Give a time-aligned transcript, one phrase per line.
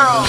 [0.00, 0.24] girl.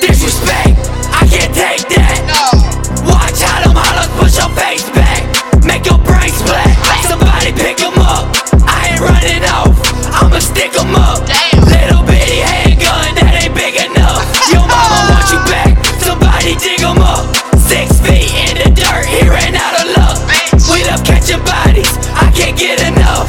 [0.00, 0.74] Disrespect,
[1.14, 2.18] I can't take that.
[2.26, 2.42] No.
[3.06, 3.76] Watch out, them
[4.18, 5.22] push your face back.
[5.62, 6.74] Make your brains black.
[7.06, 7.52] Somebody
[8.02, 8.26] up.
[8.66, 9.78] I ain't running off.
[10.10, 11.22] I'ma stick up.
[11.70, 14.26] Little bitty handgun that ain't big enough.
[14.50, 15.78] Your mama wants you back.
[16.02, 16.56] Somebody
[16.98, 17.35] up
[18.06, 20.18] feet in the dirt, he ran out of luck.
[20.70, 23.28] We love catching bodies, I can't get enough.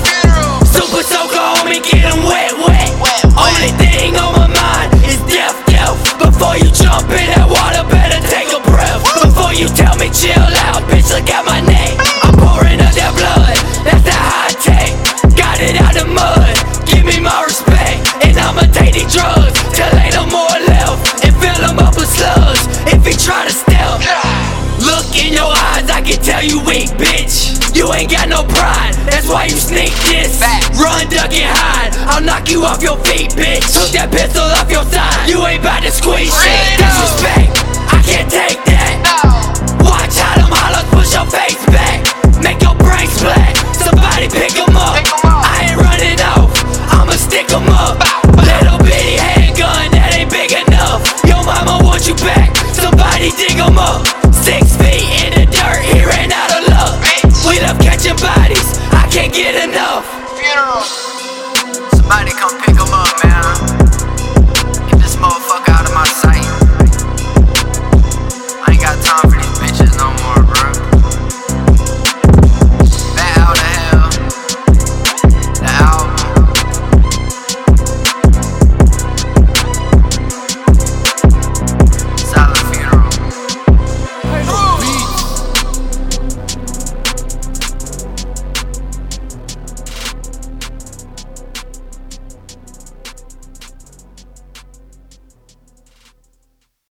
[0.65, 2.89] Super soaker, homie, get him wet, wet.
[3.33, 5.97] Only thing on my mind is death, death.
[6.21, 9.01] Before you jump in that water, better take a breath.
[9.21, 11.97] Before you tell me chill out, bitch, look at my neck.
[12.25, 14.93] I'm pouring up that blood, that's the high tech.
[15.33, 16.53] Got it out the mud,
[16.85, 18.05] give me my respect.
[18.25, 21.25] And I'ma take these drugs till ain't no more left.
[21.25, 24.36] And fill up with slugs if he try to step.
[25.17, 27.49] Look in your eyes, I can tell you weak, bitch.
[27.73, 30.37] You ain't got no pride, that's why you sneak this.
[30.77, 31.97] Run, duck, and hide.
[32.05, 33.65] I'll knock you off your feet, bitch.
[33.73, 35.25] Took that pistol off your side.
[35.25, 36.77] You ain't about to squeeze shit.
[36.77, 37.49] Disrespect,
[37.89, 38.93] I can't take that.
[39.81, 42.05] Watch how them hollows push your face back.
[42.45, 43.57] Make your brain splat.
[43.73, 45.01] Somebody pick 'em up.
[45.25, 46.53] I ain't running off,
[46.93, 47.97] I'ma stick 'em up.
[48.37, 51.01] Little bitty handgun that ain't big enough.
[51.25, 52.53] Your mama wants you back.
[53.17, 54.05] Mighty dig em up.
[54.31, 57.01] Six feet in the dirt, he ran out of luck.
[57.49, 60.05] We love catching bodies, I can't get enough.
[60.37, 60.85] Funeral.
[61.97, 62.76] Somebody come pick